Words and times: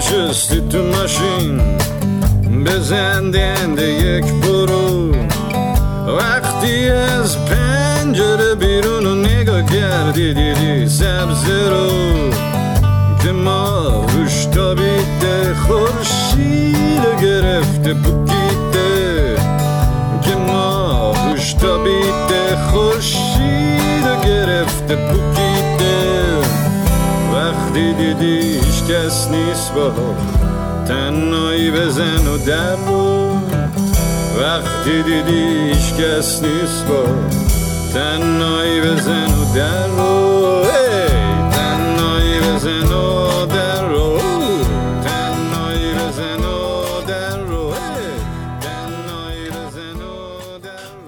نشستی 0.00 0.60
تو 0.60 0.82
ماشین 0.82 1.60
بزن 2.64 3.30
دنده 3.30 3.88
یک 3.88 4.24
برو 4.24 5.12
وقتی 6.18 6.88
از 6.88 7.44
پنجره 7.44 8.54
بیرون 8.54 9.04
رو 9.04 9.14
نگاه 9.14 9.62
کردی 9.62 10.34
دیدی 10.34 10.88
سبز 10.88 11.50
رو 11.50 11.90
که 13.22 13.32
ما 13.32 14.04
روش 14.08 14.44
تابیده 14.44 15.54
خورشید 15.54 17.04
گرفته 17.22 17.94
پوکیده 17.94 19.36
که 20.22 20.34
ما 20.34 21.14
روش 21.26 21.52
تابیده 21.52 22.56
خورشید 22.70 24.06
گرفته 24.24 24.96
پوکیده 24.96 26.29
وقتی 27.50 27.92
دیدیش 27.92 28.82
کس 28.82 29.28
نیست 29.28 29.74
با 29.74 29.92
تنهایی 30.88 31.70
بزن 31.70 32.26
و 32.26 32.38
در 32.38 32.76
رو 32.76 33.38
وقتی 34.40 35.02
دیدیش 35.02 35.92
کس 35.92 36.42
نیست 36.42 36.86
با 36.86 37.04
تنهایی 37.94 38.80
بزن 38.80 39.34
و 39.34 39.54
در 39.54 39.86
رو 39.86 40.62
بزن 42.42 42.92
و 42.92 43.46
بزن 43.46 43.92
و 43.92 44.20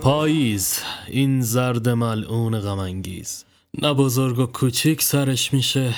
پاییز 0.01 0.79
این 1.09 1.41
زرد 1.41 1.89
ملعون 1.89 2.61
غمانگیز. 2.61 3.45
نه 3.83 3.95
بزرگ 3.95 4.39
و 4.39 4.47
کوچیک 4.47 5.03
سرش 5.03 5.53
میشه. 5.53 5.95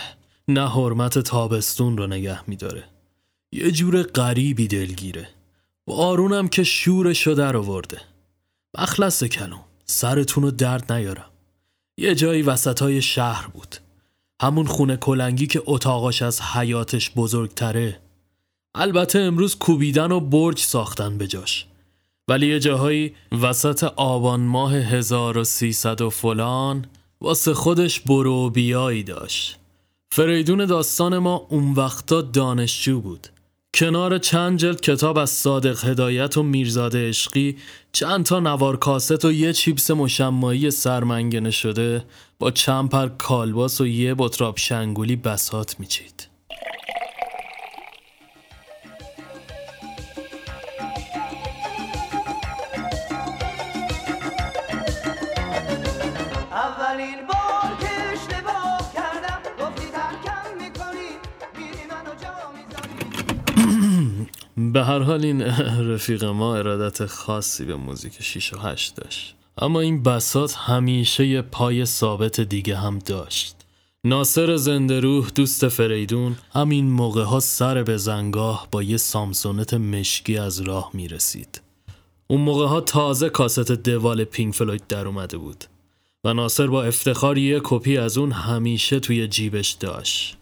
نه 0.48 0.70
حرمت 0.70 1.19
تابستون 1.19 1.97
رو 1.97 2.06
نگه 2.06 2.50
میداره. 2.50 2.84
یه 3.53 3.70
جور 3.70 4.03
غریبی 4.03 4.69
دلگیره. 4.69 5.28
بارونم 5.86 6.48
که 6.48 6.64
شورشو 6.64 7.34
در 7.34 7.56
آورده. 7.56 8.01
مخلص 8.78 9.25
کلوم 9.25 9.64
سرتون 9.84 10.45
رو 10.45 10.51
درد 10.51 10.92
نیارم. 10.92 11.31
یه 11.98 12.14
جایی 12.14 12.42
وسطای 12.42 13.03
شهر 13.03 13.47
بود. 13.47 13.77
همون 14.42 14.67
خونه 14.67 14.97
کلنگی 14.97 15.47
که 15.47 15.62
اتاقاش 15.67 16.23
از 16.23 16.41
حیاتش 16.41 17.11
بزرگتره. 17.11 18.01
البته 18.75 19.19
امروز 19.19 19.56
کوبیدن 19.56 20.12
و 20.12 20.20
برج 20.20 20.58
ساختن 20.58 21.19
به 21.19 21.27
جاش. 21.27 21.67
ولی 22.29 22.47
یه 22.47 22.61
جاهایی 22.61 23.14
وسط 23.42 23.84
آبان 23.84 24.41
ماه 24.41 24.75
1300 24.75 26.01
و 26.01 26.11
فلان 26.11 26.86
واسه 27.20 27.55
خودش 27.55 28.01
برو 28.01 28.47
و 28.47 28.51
بیایی 28.51 29.03
داشت. 29.03 29.58
فریدون 30.17 30.67
داستان 30.67 31.19
ما 31.19 31.47
اون 31.48 31.73
وقتا 31.73 32.23
دانشجو 32.23 33.01
بود. 33.01 33.29
کنار 33.75 34.19
چند 34.19 34.59
جلد 34.59 34.81
کتاب 34.81 35.19
از 35.19 35.31
صادق 35.31 35.84
هدایت 35.84 36.37
و 36.37 36.43
میرزاده 36.43 37.09
عشقی 37.09 37.57
چند 37.93 38.25
تا 38.25 38.41
نوار 38.41 38.77
کاست 38.77 39.25
و 39.25 39.33
یه 39.33 39.53
چیپس 39.53 39.91
مشمایی 39.91 40.70
سرمنگنه 40.70 41.51
شده 41.51 42.05
با 42.39 42.51
چند 42.51 42.89
پر 42.89 43.09
کالباس 43.09 43.81
و 43.81 43.87
یه 43.87 44.15
بطراب 44.19 44.57
شنگولی 44.57 45.17
بسات 45.17 45.81
میچید. 45.81 46.33
به 64.57 64.85
هر 64.85 64.98
حال 64.98 65.25
این 65.25 65.42
رفیق 65.92 66.25
ما 66.25 66.57
ارادت 66.57 67.07
خاصی 67.07 67.65
به 67.65 67.77
موزیک 67.77 68.23
6 68.23 68.53
و 68.53 68.59
8 68.59 68.97
داشت 68.97 69.35
اما 69.59 69.81
این 69.81 70.03
بسات 70.03 70.55
همیشه 70.55 71.27
یه 71.27 71.42
پای 71.42 71.85
ثابت 71.85 72.41
دیگه 72.41 72.77
هم 72.77 72.98
داشت 72.98 73.57
ناصر 74.07 74.57
زنده 74.57 75.01
روح 75.01 75.31
دوست 75.35 75.69
فریدون 75.69 76.37
همین 76.53 76.91
موقع 76.91 77.23
ها 77.23 77.41
سر 77.41 77.83
به 77.83 77.97
زنگاه 77.97 78.69
با 78.70 78.83
یه 78.83 78.97
سامسونت 78.97 79.75
مشکی 79.75 80.39
از 80.39 80.61
راه 80.61 80.91
می 80.95 81.09
رسید. 81.09 81.61
اون 82.27 82.41
موقع 82.41 82.67
ها 82.67 82.81
تازه 82.81 83.29
کاست 83.29 83.73
دوال 83.73 84.25
پینک 84.25 84.55
فلوید 84.55 84.86
در 84.89 85.07
اومده 85.07 85.39
بود 85.39 85.65
و 86.25 86.35
ناصر 86.35 86.67
با 86.67 86.85
افتخار 86.85 87.39
یه 87.39 87.61
کپی 87.65 87.98
از 87.98 88.19
اون 88.19 88.33
همیشه 88.33 89.01
توی 89.01 89.29
جیبش 89.29 89.71
داشت. 89.71 90.36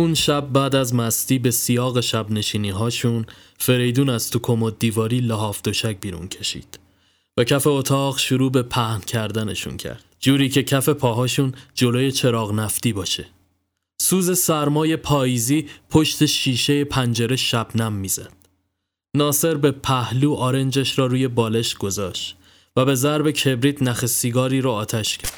اون 0.00 0.14
شب 0.14 0.52
بعد 0.52 0.74
از 0.74 0.94
مستی 0.94 1.38
به 1.38 1.50
سیاق 1.50 2.00
شب 2.00 2.30
نشینی 2.30 2.70
هاشون 2.70 3.26
فریدون 3.58 4.08
از 4.08 4.30
تو 4.30 4.38
کمد 4.38 4.78
دیواری 4.78 5.20
لحاف 5.20 5.62
دوشک 5.62 6.00
بیرون 6.00 6.28
کشید 6.28 6.78
و 7.36 7.44
کف 7.44 7.66
اتاق 7.66 8.18
شروع 8.18 8.50
به 8.52 8.62
پهن 8.62 9.00
کردنشون 9.00 9.76
کرد. 9.76 10.04
جوری 10.20 10.48
که 10.48 10.62
کف 10.62 10.88
پاهاشون 10.88 11.54
جلوی 11.74 12.12
چراغ 12.12 12.52
نفتی 12.52 12.92
باشه. 12.92 13.26
سوز 14.02 14.38
سرمای 14.38 14.96
پاییزی 14.96 15.66
پشت 15.90 16.26
شیشه 16.26 16.84
پنجره 16.84 17.36
شبنم 17.36 17.92
می‌زد. 17.92 18.32
ناصر 19.16 19.54
به 19.54 19.70
پهلو 19.70 20.34
آرنجش 20.34 20.98
را 20.98 21.06
روی 21.06 21.28
بالش 21.28 21.74
گذاشت 21.74 22.36
و 22.76 22.84
به 22.84 22.94
ضرب 22.94 23.30
کبریت 23.30 23.82
نخ 23.82 24.06
سیگاری 24.06 24.60
رو 24.60 24.70
آتش 24.70 25.18
کرد. 25.18 25.32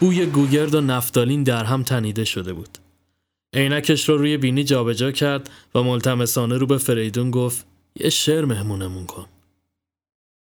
بوی 0.00 0.26
گوگرد 0.26 0.74
و 0.74 0.80
نفتالین 0.80 1.42
در 1.42 1.64
هم 1.64 1.82
تنیده 1.82 2.24
شده 2.24 2.52
بود. 2.52 2.83
عینکش 3.54 4.08
رو 4.08 4.16
روی 4.16 4.36
بینی 4.36 4.64
جابجا 4.64 5.12
کرد 5.12 5.50
و 5.74 5.82
ملتمسانه 5.82 6.58
رو 6.58 6.66
به 6.66 6.78
فریدون 6.78 7.30
گفت 7.30 7.66
یه 8.00 8.10
شعر 8.10 8.44
مهمونمون 8.44 9.06
کن. 9.06 9.26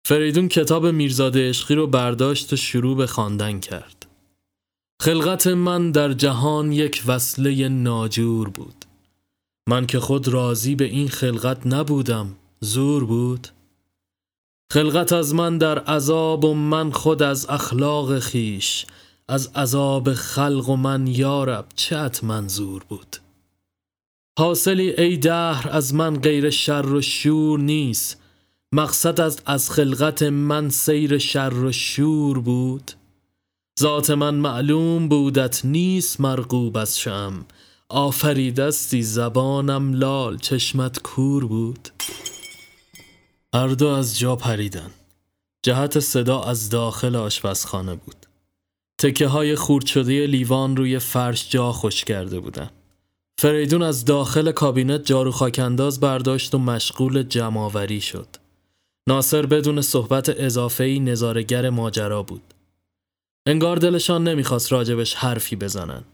فریدون 0.06 0.48
کتاب 0.48 0.86
میرزاده 0.86 1.48
عشقی 1.48 1.74
رو 1.74 1.86
برداشت 1.86 2.52
و 2.52 2.56
شروع 2.56 2.96
به 2.96 3.06
خواندن 3.06 3.60
کرد. 3.60 4.06
خلقت 5.02 5.46
من 5.46 5.92
در 5.92 6.12
جهان 6.12 6.72
یک 6.72 7.02
وصله 7.06 7.68
ناجور 7.68 8.48
بود. 8.48 8.84
من 9.68 9.86
که 9.86 10.00
خود 10.00 10.28
راضی 10.28 10.74
به 10.74 10.84
این 10.84 11.08
خلقت 11.08 11.66
نبودم 11.66 12.36
زور 12.60 13.04
بود. 13.04 13.48
خلقت 14.72 15.12
از 15.12 15.34
من 15.34 15.58
در 15.58 15.78
عذاب 15.78 16.44
و 16.44 16.54
من 16.54 16.90
خود 16.90 17.22
از 17.22 17.46
اخلاق 17.50 18.18
خیش 18.18 18.86
از 19.28 19.46
عذاب 19.54 20.14
خلق 20.14 20.68
و 20.68 20.76
من 20.76 21.06
یارب 21.06 21.66
چت 21.74 22.24
منظور 22.24 22.84
بود؟ 22.88 23.16
حاصلی 24.38 24.90
ای 24.90 25.16
دهر 25.16 25.68
از 25.72 25.94
من 25.94 26.16
غیر 26.16 26.50
شر 26.50 26.86
و 26.86 27.02
شور 27.02 27.60
نیست 27.60 28.20
مقصد 28.72 29.20
از 29.20 29.40
از 29.46 29.70
خلقت 29.70 30.22
من 30.22 30.68
سیر 30.68 31.18
شر 31.18 31.54
و 31.54 31.72
شور 31.72 32.38
بود. 32.38 32.92
ذات 33.80 34.10
من 34.10 34.34
معلوم 34.34 35.08
بودت 35.08 35.64
نیست 35.64 36.20
مرغوب 36.20 36.76
از 36.76 36.98
شم 36.98 37.44
آفریدستی 37.88 39.02
زبانم 39.02 39.92
لال 39.92 40.38
چشمت 40.38 41.02
کور 41.02 41.46
بود. 41.46 41.88
هر 43.54 43.68
دو 43.68 43.88
از 43.88 44.18
جا 44.18 44.36
پریدن 44.36 44.90
جهت 45.62 46.00
صدا 46.00 46.42
از 46.42 46.70
داخل 46.70 47.16
آشپزخانه 47.16 47.94
بود. 47.94 48.17
تکه 48.98 49.26
های 49.26 49.56
خورد 49.56 49.86
شده 49.86 50.26
لیوان 50.26 50.76
روی 50.76 50.98
فرش 50.98 51.50
جا 51.50 51.72
خوش 51.72 52.04
کرده 52.04 52.40
بودن. 52.40 52.70
فریدون 53.40 53.82
از 53.82 54.04
داخل 54.04 54.52
کابینت 54.52 55.06
جارو 55.06 55.30
خاکنداز 55.30 56.00
برداشت 56.00 56.54
و 56.54 56.58
مشغول 56.58 57.22
جمعآوری 57.22 58.00
شد. 58.00 58.26
ناصر 59.08 59.46
بدون 59.46 59.80
صحبت 59.80 60.28
اضافه‌ای 60.28 61.00
نظارگر 61.00 61.70
ماجرا 61.70 62.22
بود. 62.22 62.42
انگار 63.46 63.76
دلشان 63.76 64.28
نمی‌خواست 64.28 64.72
راجبش 64.72 65.14
حرفی 65.14 65.56
بزنن. 65.56 66.04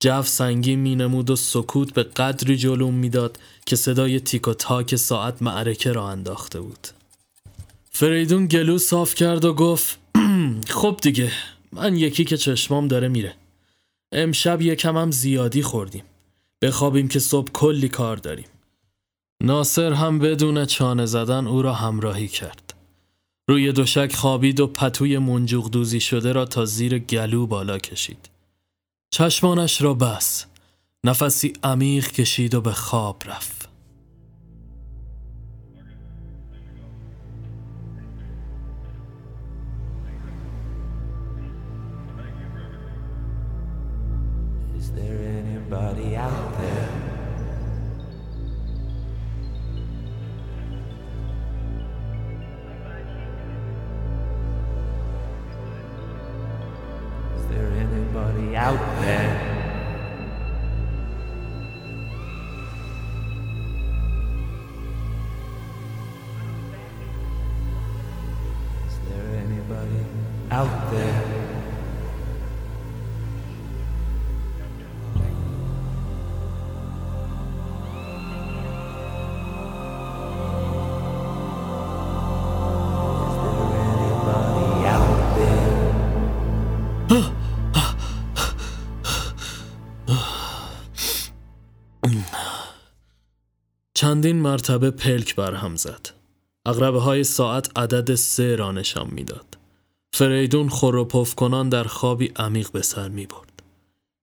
جف 0.00 0.28
سنگین 0.28 0.78
مینمود 0.78 1.30
و 1.30 1.36
سکوت 1.36 1.94
به 1.94 2.02
قدری 2.02 2.56
جلوم 2.56 2.94
می‌داد 2.94 3.38
که 3.66 3.76
صدای 3.76 4.20
تیک 4.20 4.48
و 4.48 4.54
تاک 4.54 4.96
ساعت 4.96 5.42
معرکه 5.42 5.92
را 5.92 6.08
انداخته 6.08 6.60
بود. 6.60 6.88
فریدون 7.90 8.46
گلو 8.46 8.78
صاف 8.78 9.14
کرد 9.14 9.44
و 9.44 9.54
گفت 9.54 9.98
خب 10.68 10.98
دیگه 11.02 11.32
من 11.76 11.96
یکی 11.96 12.24
که 12.24 12.36
چشمام 12.36 12.88
داره 12.88 13.08
میره. 13.08 13.34
امشب 14.12 14.62
یکم 14.62 14.96
هم 14.96 15.10
زیادی 15.10 15.62
خوردیم. 15.62 16.04
بخوابیم 16.62 17.08
که 17.08 17.18
صبح 17.18 17.50
کلی 17.52 17.88
کار 17.88 18.16
داریم. 18.16 18.48
ناصر 19.42 19.92
هم 19.92 20.18
بدون 20.18 20.64
چانه 20.64 21.06
زدن 21.06 21.46
او 21.46 21.62
را 21.62 21.74
همراهی 21.74 22.28
کرد. 22.28 22.74
روی 23.48 23.72
دوشک 23.72 24.14
خوابید 24.14 24.60
و 24.60 24.66
پتوی 24.66 25.18
منجوق 25.18 25.70
دوزی 25.70 26.00
شده 26.00 26.32
را 26.32 26.44
تا 26.44 26.64
زیر 26.64 26.98
گلو 26.98 27.46
بالا 27.46 27.78
کشید. 27.78 28.30
چشمانش 29.10 29.82
را 29.82 29.94
بس 29.94 30.46
نفسی 31.04 31.52
عمیق 31.62 32.10
کشید 32.10 32.54
و 32.54 32.60
به 32.60 32.72
خواب 32.72 33.22
رفت. 33.26 33.55
There 45.68 45.78
anybody 45.78 46.16
out 46.16 46.58
there? 46.58 46.88
Is 57.36 57.46
there 57.48 57.72
anybody 57.72 58.56
out 58.56 59.00
there? 59.00 59.30
Is 68.86 68.98
there 69.08 69.36
anybody 69.36 70.04
out 70.50 70.90
there? 70.92 71.35
چندین 93.96 94.36
مرتبه 94.36 94.90
پلک 94.90 95.34
برهم 95.34 95.76
زد. 95.76 96.08
اغربه 96.66 97.00
های 97.00 97.24
ساعت 97.24 97.78
عدد 97.78 98.14
سه 98.14 98.56
را 98.56 98.72
نشان 98.72 99.08
می‌داد. 99.12 99.58
فریدون 100.12 100.68
خور 100.68 100.96
و 100.96 101.04
پف 101.04 101.34
کنان 101.34 101.68
در 101.68 101.84
خوابی 101.84 102.32
عمیق 102.36 102.70
به 102.70 102.82
سر 102.82 103.08
می 103.08 103.26
برد. 103.26 103.62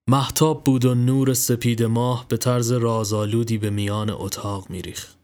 محتاب 0.08 0.64
بود 0.64 0.84
و 0.84 0.94
نور 0.94 1.34
سپید 1.34 1.82
ماه 1.82 2.26
به 2.28 2.36
طرز 2.36 2.72
رازآلودی 2.72 3.58
به 3.58 3.70
میان 3.70 4.10
اتاق 4.10 4.70
میریخ. 4.70 5.14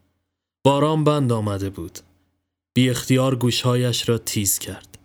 باران 0.63 1.03
بند 1.03 1.31
آمده 1.31 1.69
بود. 1.69 1.99
بی 2.73 2.89
اختیار 2.89 3.35
گوشهایش 3.35 4.09
را 4.09 4.17
تیز 4.17 4.59
کرد. 4.59 4.97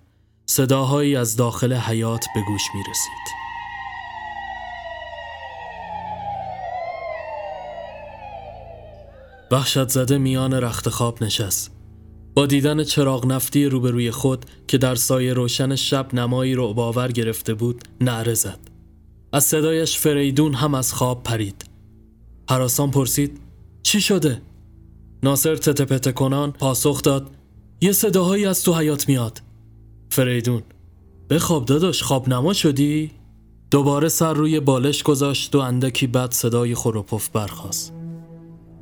صداهایی 0.46 1.16
از 1.16 1.36
داخل 1.36 1.72
حیات 1.72 2.24
به 2.34 2.40
گوش 2.40 2.62
می 2.74 2.80
رسید. 2.80 3.45
وحشت 9.50 9.88
زده 9.88 10.18
میان 10.18 10.54
رخت 10.54 10.88
خواب 10.88 11.24
نشست. 11.24 11.70
با 12.34 12.46
دیدن 12.46 12.84
چراغ 12.84 13.26
نفتی 13.26 13.66
روبروی 13.66 14.10
خود 14.10 14.44
که 14.68 14.78
در 14.78 14.94
سایه 14.94 15.32
روشن 15.32 15.76
شب 15.76 16.14
نمایی 16.14 16.54
رو 16.54 16.74
باور 16.74 17.12
گرفته 17.12 17.54
بود 17.54 17.84
نعره 18.00 18.34
زد. 18.34 18.58
از 19.32 19.44
صدایش 19.44 19.98
فریدون 19.98 20.54
هم 20.54 20.74
از 20.74 20.92
خواب 20.92 21.22
پرید. 21.22 21.64
حراسان 22.50 22.90
پرسید 22.90 23.40
چی 23.82 24.00
شده؟ 24.00 24.42
ناصر 25.22 25.56
تتپته 25.56 26.12
کنان 26.12 26.52
پاسخ 26.52 27.02
داد 27.02 27.30
یه 27.80 27.92
صداهایی 27.92 28.46
از 28.46 28.62
تو 28.62 28.74
حیات 28.74 29.08
میاد. 29.08 29.42
فریدون 30.10 30.62
بخواب 31.30 31.64
داداش 31.64 32.02
خواب 32.02 32.28
نما 32.28 32.52
شدی؟ 32.52 33.10
دوباره 33.70 34.08
سر 34.08 34.32
روی 34.34 34.60
بالش 34.60 35.02
گذاشت 35.02 35.54
و 35.54 35.58
اندکی 35.58 36.06
بعد 36.06 36.32
صدای 36.32 36.74
خروپف 36.74 37.28
برخاست. 37.28 37.95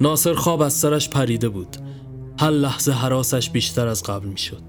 ناصر 0.00 0.34
خواب 0.34 0.62
از 0.62 0.72
سرش 0.72 1.08
پریده 1.08 1.48
بود. 1.48 1.76
هر 2.40 2.50
لحظه 2.50 2.92
حراسش 2.92 3.50
بیشتر 3.50 3.86
از 3.86 4.02
قبل 4.02 4.26
می‌شد. 4.26 4.62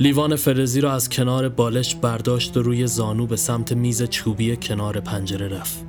لیوان 0.00 0.36
فلزی 0.36 0.80
را 0.80 0.92
از 0.92 1.08
کنار 1.08 1.48
بالش 1.48 1.94
برداشت 1.94 2.56
و 2.56 2.62
روی 2.62 2.86
زانو 2.86 3.26
به 3.26 3.36
سمت 3.36 3.72
میز 3.72 4.02
چوبی 4.02 4.56
کنار 4.56 5.00
پنجره 5.00 5.48
رفت. 5.48 5.84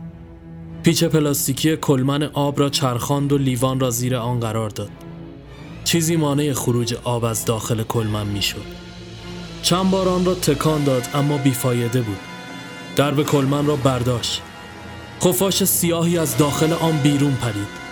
پیچ 0.83 1.03
پلاستیکی 1.03 1.77
کلمن 1.77 2.24
آب 2.24 2.59
را 2.59 2.69
چرخاند 2.69 3.33
و 3.33 3.38
لیوان 3.38 3.80
را 3.80 3.89
زیر 3.89 4.15
آن 4.15 4.39
قرار 4.39 4.69
داد. 4.69 4.92
چیزی 5.83 6.15
مانع 6.15 6.53
خروج 6.53 6.94
آب 7.03 7.25
از 7.25 7.45
داخل 7.45 7.83
کلمن 7.83 8.27
می‌شد. 8.27 8.81
چند 9.62 9.92
بار 9.92 10.09
آن 10.09 10.25
را 10.25 10.33
تکان 10.33 10.83
داد 10.83 11.07
اما 11.13 11.38
بیفایده 11.38 12.01
بود. 12.01 12.19
درب 12.95 13.24
کلمن 13.24 13.65
را 13.65 13.75
برداشت. 13.75 14.42
خفاش 15.24 15.63
سیاهی 15.63 16.18
از 16.18 16.38
داخل 16.38 16.74
آن 16.74 16.98
بیرون 16.98 17.33
پرید. 17.33 17.91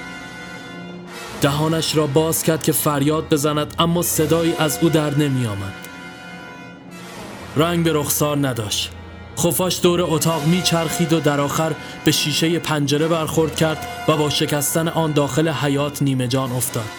دهانش 1.41 1.95
را 1.95 2.07
باز 2.07 2.43
کرد 2.43 2.63
که 2.63 2.71
فریاد 2.71 3.29
بزند 3.29 3.75
اما 3.79 4.01
صدایی 4.01 4.53
از 4.59 4.79
او 4.81 4.89
در 4.89 5.17
نمی 5.17 5.45
آمد. 5.45 5.73
رنگ 7.55 7.83
به 7.83 7.93
رخسار 7.93 8.47
نداشت. 8.47 8.91
خفاش 9.37 9.79
دور 9.81 10.01
اتاق 10.01 10.45
میچرخید 10.45 11.13
و 11.13 11.19
در 11.19 11.41
آخر 11.41 11.73
به 12.03 12.11
شیشه 12.11 12.59
پنجره 12.59 13.07
برخورد 13.07 13.55
کرد 13.55 13.87
و 14.07 14.17
با 14.17 14.29
شکستن 14.29 14.87
آن 14.87 15.11
داخل 15.11 15.49
حیات 15.49 16.01
نیمه 16.01 16.27
جان 16.27 16.51
افتاد. 16.51 16.89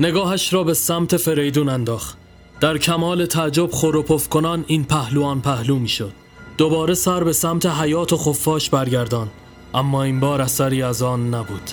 نگاهش 0.00 0.52
را 0.52 0.64
به 0.64 0.74
سمت 0.74 1.16
فریدون 1.16 1.68
انداخت. 1.68 2.16
در 2.60 2.78
کمال 2.78 3.26
تعجب 3.26 3.70
خروپف 3.70 4.28
کنان 4.28 4.64
این 4.66 4.84
پهلوان 4.84 5.40
پهلو 5.40 5.78
می‌شد. 5.78 6.12
دوباره 6.58 6.94
سر 6.94 7.24
به 7.24 7.32
سمت 7.32 7.66
حیات 7.66 8.12
و 8.12 8.16
خفاش 8.16 8.70
برگردان 8.70 9.28
اما 9.74 10.02
این 10.02 10.20
بار 10.20 10.42
اثری 10.42 10.82
از 10.82 11.02
آن 11.02 11.34
نبود. 11.34 11.70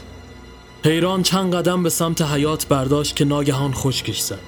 حیران 0.86 1.24
چند 1.24 1.56
قدم 1.56 1.83
به 1.83 1.89
سمت 1.89 2.21
حیات 2.21 2.68
برداشت 2.68 3.15
که 3.15 3.25
ناگهان 3.25 3.74
خشکش 3.74 4.19
زد. 4.19 4.39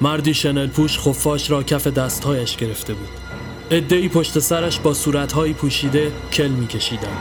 مردی 0.00 0.34
شنل 0.34 0.66
پوش 0.66 0.98
خفاش 0.98 1.50
را 1.50 1.62
کف 1.62 1.86
دستهایش 1.86 2.56
گرفته 2.56 2.94
بود. 2.94 3.08
ادهی 3.70 4.08
پشت 4.08 4.38
سرش 4.38 4.78
با 4.78 4.94
صورتهایی 4.94 5.52
پوشیده 5.52 6.12
کل 6.32 6.48
میکشیدند. 6.48 7.18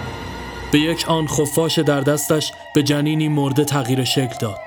به 0.72 0.80
یک 0.80 1.06
آن 1.08 1.28
خفاش 1.28 1.80
در 1.80 2.02
دستش 2.02 2.52
به 2.76 2.84
جنینی 2.84 3.28
مرده 3.28 3.66
تغییر 3.66 4.04
شکل 4.04 4.36
داد. 4.42 4.58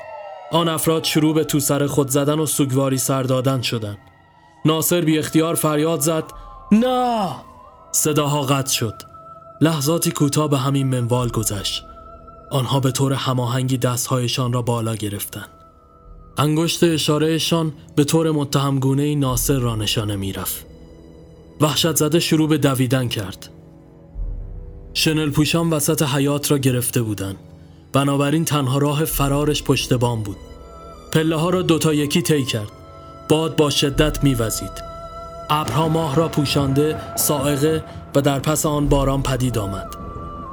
آن 0.53 0.69
افراد 0.69 1.05
شروع 1.05 1.35
به 1.35 1.45
تو 1.45 1.61
سر 1.61 1.87
خود 1.87 2.09
زدن 2.09 2.39
و 2.39 2.47
سوگواری 2.47 2.99
سر 2.99 3.23
دادن 3.23 3.63
شدند. 3.63 3.99
ناصر 4.65 5.01
بی 5.01 5.19
اختیار 5.19 5.55
فریاد 5.55 6.01
زد 6.01 6.25
نه 6.73 7.31
صداها 7.93 8.43
قطع 8.43 8.73
شد 8.73 9.10
لحظاتی 9.61 10.11
کوتاه 10.11 10.49
به 10.51 10.59
همین 10.59 10.87
منوال 10.87 11.29
گذشت. 11.29 11.85
آنها 12.51 12.81
به 12.81 12.91
طور 12.91 13.13
هماهنگی 13.13 13.79
دستهایشان 13.79 14.53
را 14.53 14.63
بالا 14.63 14.95
گرفتند. 14.95 15.49
انگشت 16.39 16.85
اشارهشان 16.85 17.73
به 17.97 18.05
طور 18.05 18.31
متهمگونه 18.31 19.15
ناصر 19.15 19.59
را 19.59 19.77
نشانه 19.77 20.17
می‌رفت. 20.17 20.67
وحشت 21.61 21.97
زده 21.97 22.21
شروع 22.21 22.49
به 22.49 22.59
دویدن 22.59 23.09
کرد. 23.09 23.49
شنل 24.95 25.31
پوشان 25.31 25.71
وسط 25.71 26.03
حیات 26.03 26.51
را 26.51 26.59
گرفته 26.59 27.03
بودند. 27.03 27.37
بنابراین 27.93 28.45
تنها 28.45 28.79
راه 28.79 29.05
فرارش 29.05 29.63
پشت 29.63 29.93
بام 29.93 30.23
بود. 30.23 30.37
پله 31.13 31.37
ها 31.37 31.51
را 31.51 31.63
دوتا 31.63 31.95
یکی 31.95 32.23
طی 32.23 32.45
کرد. 32.45 32.71
باد 33.29 33.57
با 33.57 33.71
شدت 33.71 34.25
میوزید. 34.25 34.91
ابرها 35.51 35.89
ماه 35.89 36.17
را 36.17 36.29
پوشانده 36.29 37.17
سائقه 37.17 37.85
و 38.15 38.21
در 38.21 38.39
پس 38.39 38.67
آن 38.67 38.89
باران 38.89 39.23
پدید 39.23 39.59
آمد. 39.59 39.97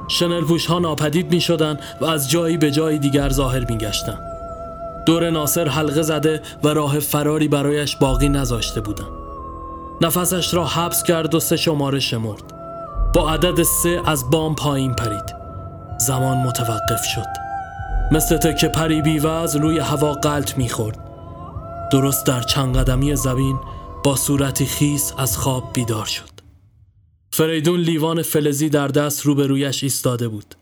شنل 0.08 0.44
پوش 0.44 0.66
ها 0.66 0.78
ناپدید 0.78 1.32
می 1.32 1.40
شدن 1.40 1.78
و 2.00 2.04
از 2.04 2.30
جایی 2.30 2.56
به 2.56 2.70
جای 2.70 2.98
دیگر 2.98 3.28
ظاهر 3.28 3.64
می 3.64 3.78
گشتن. 3.78 4.18
دور 5.06 5.30
ناصر 5.30 5.68
حلقه 5.68 6.02
زده 6.02 6.42
و 6.64 6.68
راه 6.68 6.98
فراری 6.98 7.48
برایش 7.48 7.96
باقی 7.96 8.28
نذاشته 8.28 8.80
بودن 8.80 9.04
نفسش 10.00 10.54
را 10.54 10.64
حبس 10.64 11.02
کرد 11.02 11.34
و 11.34 11.40
سه 11.40 11.56
شماره 11.56 12.00
شمرد. 12.00 12.42
با 13.14 13.30
عدد 13.30 13.62
سه 13.62 14.00
از 14.06 14.30
بام 14.30 14.54
پایین 14.54 14.94
پرید. 14.94 15.34
زمان 15.98 16.36
متوقف 16.36 17.04
شد. 17.04 17.26
مثل 18.10 18.36
تکه 18.36 18.68
پری 18.68 19.02
بیوز 19.02 19.56
روی 19.56 19.78
هوا 19.78 20.12
قلط 20.12 20.58
می‌خورد. 20.58 20.98
درست 21.92 22.26
در 22.26 22.40
چند 22.40 22.76
قدمی 22.76 23.16
زمین 23.16 23.58
با 24.04 24.16
صورتی 24.16 24.66
خیس 24.66 25.12
از 25.18 25.38
خواب 25.38 25.64
بیدار 25.72 26.04
شد. 26.04 26.37
فریدون 27.38 27.80
لیوان 27.80 28.22
فلزی 28.22 28.68
در 28.68 28.88
دست 28.88 29.26
روبرویش 29.26 29.82
ایستاده 29.82 30.28
بود. 30.28 30.54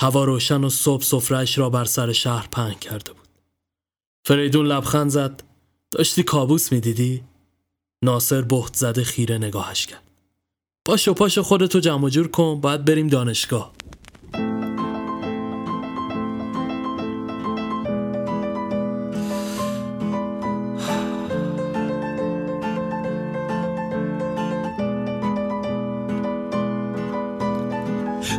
هوا 0.00 0.24
روشن 0.24 0.64
و 0.64 0.68
صبح 0.68 1.02
سفرهش 1.02 1.58
را 1.58 1.70
بر 1.70 1.84
سر 1.84 2.12
شهر 2.12 2.48
پهن 2.52 2.74
کرده 2.74 3.12
بود. 3.12 3.28
فریدون 4.26 4.66
لبخند 4.66 5.10
زد. 5.10 5.42
داشتی 5.90 6.22
کابوس 6.22 6.72
می‌دیدی؟ 6.72 7.22
ناصر 8.04 8.42
بهت 8.42 8.74
زده 8.74 9.04
خیره 9.04 9.38
نگاهش 9.38 9.86
کرد. 9.86 10.10
پاشو 10.86 11.14
پاشو 11.14 11.42
خودتو 11.42 11.80
جمع 11.80 12.08
جور 12.08 12.28
کن 12.28 12.60
باید 12.60 12.84
بریم 12.84 13.06
دانشگاه. 13.06 13.72